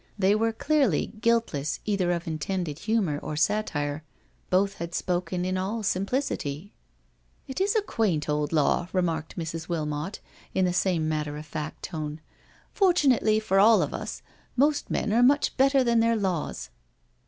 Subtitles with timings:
[0.17, 4.01] They were clearly guiltless either of intended humour or satire—
[4.49, 6.73] both had spoken in all simplicity
[7.47, 9.69] »••It is a quaint old law," remarked Mrs.
[9.69, 10.19] Wilmot,
[10.55, 12.19] in the same matter of fact tone."
[12.73, 14.23] Fortunately for all of us,
[14.55, 16.71] most men are much better than their laws."